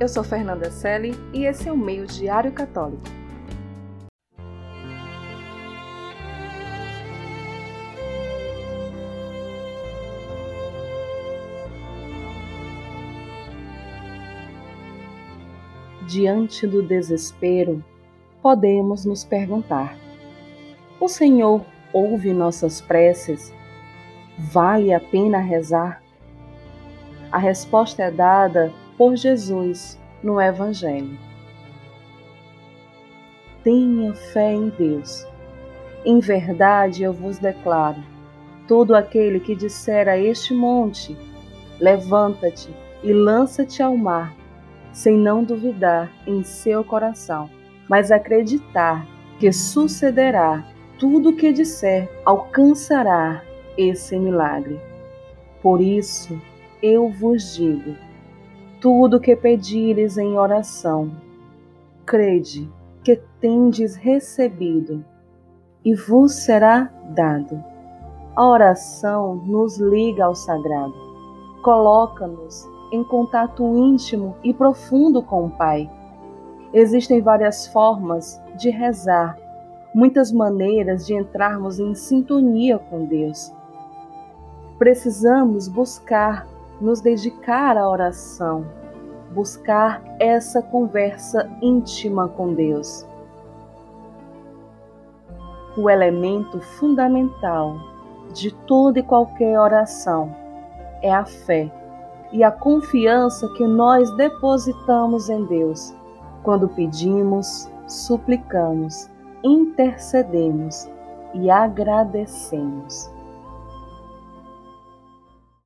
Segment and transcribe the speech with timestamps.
[0.00, 3.02] Eu sou Fernanda Selle e esse é o Meio Diário Católico.
[16.06, 17.84] Diante do desespero,
[18.40, 19.96] podemos nos perguntar:
[21.00, 23.52] O Senhor ouve nossas preces?
[24.38, 26.00] Vale a pena rezar?
[27.32, 31.16] A resposta é dada por Jesus no Evangelho.
[33.62, 35.24] Tenha fé em Deus.
[36.04, 38.02] Em verdade eu vos declaro:
[38.66, 41.16] todo aquele que disser a este monte,
[41.78, 42.68] levanta-te
[43.04, 44.34] e lança-te ao mar,
[44.92, 47.48] sem não duvidar em seu coração,
[47.88, 49.06] mas acreditar
[49.38, 50.64] que sucederá
[50.98, 53.44] tudo o que disser, alcançará
[53.76, 54.80] esse milagre.
[55.62, 56.40] Por isso,
[56.82, 58.07] eu vos digo:
[58.80, 61.10] tudo que pedires em oração,
[62.06, 62.70] crede
[63.02, 65.04] que tendes recebido
[65.84, 67.62] e vos será dado.
[68.36, 70.94] A oração nos liga ao sagrado,
[71.62, 75.90] coloca-nos em contato íntimo e profundo com o Pai.
[76.72, 79.36] Existem várias formas de rezar,
[79.94, 83.52] muitas maneiras de entrarmos em sintonia com Deus.
[84.78, 86.46] Precisamos buscar
[86.80, 88.64] nos dedicar à oração,
[89.32, 93.06] buscar essa conversa íntima com Deus.
[95.76, 97.76] O elemento fundamental
[98.32, 100.34] de toda e qualquer oração
[101.02, 101.70] é a fé
[102.32, 105.94] e a confiança que nós depositamos em Deus
[106.42, 109.10] quando pedimos, suplicamos,
[109.42, 110.88] intercedemos
[111.34, 113.10] e agradecemos.